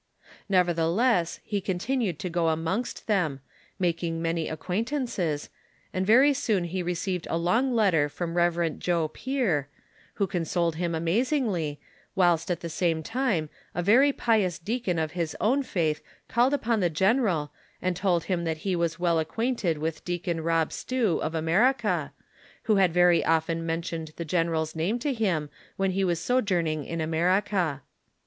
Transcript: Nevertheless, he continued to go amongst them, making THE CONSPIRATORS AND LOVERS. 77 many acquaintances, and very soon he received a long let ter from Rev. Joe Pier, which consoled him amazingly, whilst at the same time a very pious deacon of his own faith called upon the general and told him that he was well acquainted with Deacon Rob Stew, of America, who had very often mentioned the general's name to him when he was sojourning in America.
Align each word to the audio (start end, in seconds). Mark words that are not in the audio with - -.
Nevertheless, 0.49 1.39
he 1.43 1.61
continued 1.61 2.17
to 2.17 2.29
go 2.31 2.47
amongst 2.49 3.05
them, 3.05 3.39
making 3.77 4.19
THE 4.23 4.29
CONSPIRATORS 4.57 4.91
AND 4.91 5.01
LOVERS. 5.03 5.13
77 5.13 5.25
many 5.27 5.29
acquaintances, 5.43 5.49
and 5.93 6.07
very 6.07 6.33
soon 6.33 6.63
he 6.63 6.81
received 6.81 7.27
a 7.29 7.37
long 7.37 7.73
let 7.75 7.91
ter 7.91 8.09
from 8.09 8.35
Rev. 8.35 8.79
Joe 8.79 9.09
Pier, 9.09 9.67
which 10.17 10.29
consoled 10.31 10.77
him 10.77 10.95
amazingly, 10.95 11.79
whilst 12.15 12.49
at 12.49 12.61
the 12.61 12.67
same 12.67 13.03
time 13.03 13.51
a 13.75 13.83
very 13.83 14.11
pious 14.11 14.57
deacon 14.57 14.97
of 14.97 15.11
his 15.11 15.37
own 15.39 15.61
faith 15.61 16.01
called 16.27 16.55
upon 16.55 16.79
the 16.79 16.89
general 16.89 17.51
and 17.79 17.95
told 17.95 18.23
him 18.23 18.43
that 18.43 18.57
he 18.65 18.75
was 18.75 18.97
well 18.97 19.19
acquainted 19.19 19.77
with 19.77 20.03
Deacon 20.03 20.41
Rob 20.41 20.71
Stew, 20.73 21.19
of 21.21 21.35
America, 21.35 22.11
who 22.63 22.77
had 22.77 22.91
very 22.91 23.23
often 23.23 23.63
mentioned 23.63 24.13
the 24.15 24.25
general's 24.25 24.75
name 24.75 24.97
to 24.97 25.13
him 25.13 25.51
when 25.77 25.91
he 25.91 26.03
was 26.03 26.19
sojourning 26.19 26.85
in 26.85 26.99
America. 27.01 27.83